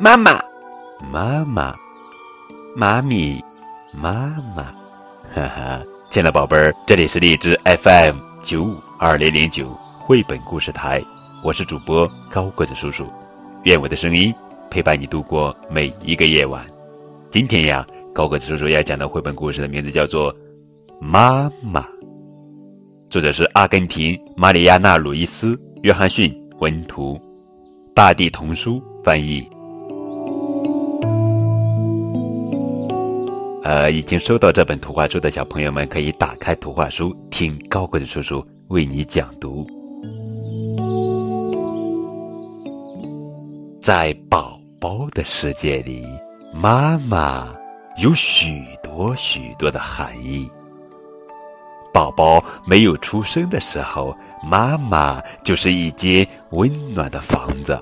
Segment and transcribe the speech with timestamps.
[0.00, 0.40] 妈妈，
[1.10, 1.74] 妈妈，
[2.76, 3.44] 妈咪，
[3.92, 4.62] 妈妈，
[5.34, 5.82] 哈哈！
[6.08, 11.04] 亲爱的宝贝儿，这里是荔枝 FM 九五二零零九绘本故事台，
[11.42, 13.08] 我是主播高个子叔叔，
[13.64, 14.32] 愿我的声音
[14.70, 16.64] 陪伴你度过每一个夜晚。
[17.32, 20.32] 今天呀，高个子叔叔要讲的绘本故事的名字叫做
[21.00, 21.80] 《妈妈》，
[23.10, 27.20] 作者是阿根廷马里亚纳·鲁伊斯·约翰逊文图，
[27.96, 29.44] 大地童书翻译。
[33.68, 39.66] 呃，已经收到这本图画书的小朋友们，可以打开图画书，听高个子叔叔为你讲读。
[43.78, 46.02] 在宝宝的世界里，
[46.50, 47.52] 妈妈
[47.98, 50.50] 有许多许多的含义。
[51.92, 57.78] 宝宝没有出生的时候，妈妈就是一间温暖的房子，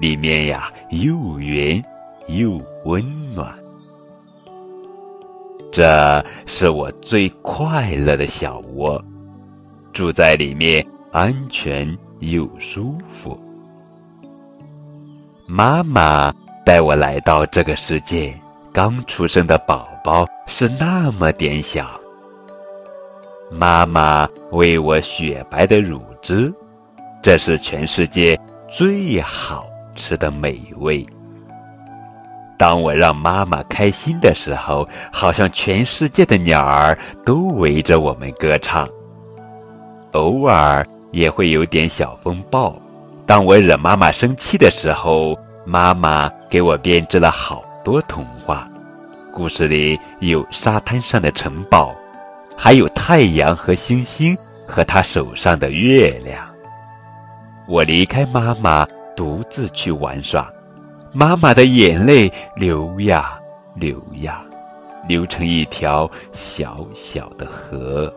[0.00, 1.80] 里面呀又圆
[2.26, 3.61] 又温暖。
[5.72, 9.02] 这是我最快乐的小窝，
[9.90, 11.88] 住在里面安全
[12.20, 13.40] 又舒服。
[15.46, 16.30] 妈妈
[16.64, 18.38] 带我来到这个世界，
[18.70, 21.98] 刚出生的宝宝是那么点小。
[23.50, 26.52] 妈妈喂我雪白的乳汁，
[27.22, 28.38] 这是全世界
[28.70, 31.06] 最好吃的美味。
[32.62, 38.88] 当我让妈妈开心的时候，好像全世界的鸟儿都围着我们歌唱。
[40.12, 42.80] 偶尔也会有点小风暴。
[43.26, 48.68] 当我惹妈妈生气的时候，妈妈给我编织了好多童话。
[49.34, 51.92] 故事里有沙滩上的城堡，
[52.56, 56.48] 还有太阳和星星和她手上的月亮。
[57.66, 60.48] 我离开妈妈，独自去玩耍。
[61.14, 63.38] 妈妈的眼泪流呀
[63.74, 64.42] 流呀，
[65.06, 68.12] 流成一条小小的河。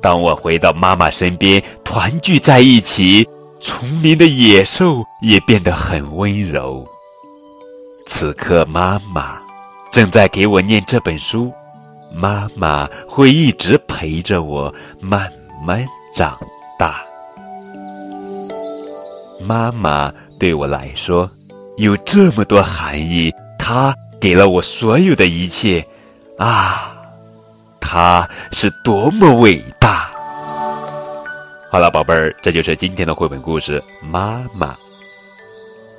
[0.00, 3.28] 当我回到妈妈身边，团聚在一起，
[3.60, 6.86] 丛林的野兽也变得很温柔。
[8.06, 9.40] 此刻，妈妈
[9.90, 11.52] 正在给我念这本书，
[12.14, 15.28] 妈妈会一直陪着我慢
[15.64, 15.84] 慢
[16.14, 16.38] 长
[16.78, 17.04] 大。
[19.40, 21.28] 妈妈对我来说。
[21.82, 23.28] 有这么多含义，
[23.58, 25.84] 他给了我所有的一切，
[26.38, 26.96] 啊，
[27.80, 30.08] 他是多么伟大！
[31.72, 34.74] 好了，宝贝儿，这就是今天的绘本故事《妈妈》。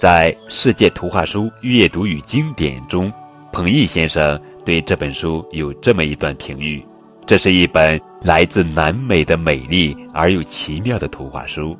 [0.00, 3.08] 在《世界图画书阅读与经典》中，
[3.52, 6.84] 彭毅先生对这本书有这么一段评语：
[7.24, 11.78] 这是一本来自南美的美丽而又奇妙的图画书，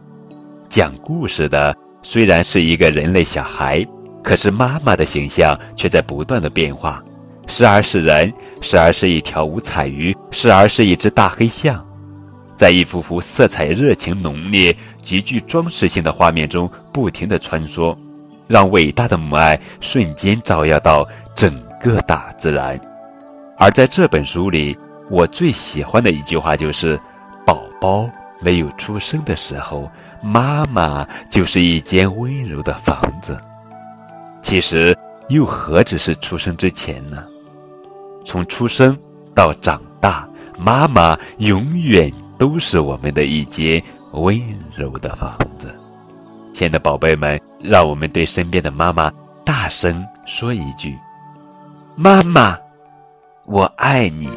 [0.68, 1.76] 讲故事的。
[2.02, 3.86] 虽然是一个人类小孩，
[4.22, 7.02] 可是妈妈的形象却在不断的变化，
[7.46, 11.84] 时而是人，时而是一条五彩鱼，时而是一只大黑象，
[12.56, 17.96] 在一幅幅色彩热情浓烈、极具装饰性的画面中不停地穿梭，
[18.46, 22.80] 让伟大的母爱瞬间照耀到整个大自然。
[23.58, 24.76] 而在这本书里，
[25.10, 26.98] 我最喜欢的一句话就是
[27.44, 28.08] ：“宝宝
[28.40, 29.90] 没有出生的时候。”
[30.22, 33.40] 妈妈就是一间温柔的房子，
[34.42, 34.96] 其实
[35.28, 37.24] 又何止是出生之前呢？
[38.24, 38.96] 从出生
[39.34, 40.28] 到长大，
[40.58, 44.38] 妈妈永远都是我们的一间温
[44.74, 45.74] 柔的房子。
[46.52, 49.10] 亲爱的宝贝们，让我们对身边的妈妈
[49.44, 50.94] 大声说一句
[51.96, 52.58] ：“妈妈，
[53.46, 54.28] 我爱你。”